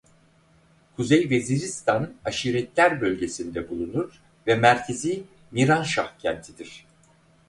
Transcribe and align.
Kuzey 0.95 1.29
Veziristan 1.29 2.13
Aşiretler 2.25 3.01
Bölgesi'nde 3.01 3.69
bulunur 3.69 4.21
ve 4.47 4.55
merkezi 4.55 5.23
Miranşah 5.51 6.19
kentidir. 6.19 6.85